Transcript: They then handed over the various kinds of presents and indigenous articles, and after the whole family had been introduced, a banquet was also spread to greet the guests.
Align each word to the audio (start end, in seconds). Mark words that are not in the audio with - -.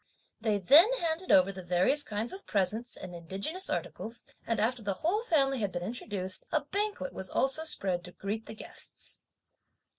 They 0.39 0.57
then 0.57 0.91
handed 0.93 1.31
over 1.31 1.51
the 1.51 1.61
various 1.61 2.01
kinds 2.03 2.33
of 2.33 2.47
presents 2.47 2.97
and 2.97 3.13
indigenous 3.13 3.69
articles, 3.69 4.25
and 4.47 4.59
after 4.59 4.81
the 4.81 4.95
whole 5.05 5.21
family 5.21 5.59
had 5.59 5.71
been 5.71 5.83
introduced, 5.83 6.43
a 6.51 6.61
banquet 6.61 7.13
was 7.13 7.29
also 7.29 7.63
spread 7.65 8.03
to 8.05 8.11
greet 8.11 8.47
the 8.47 8.55
guests. 8.55 9.21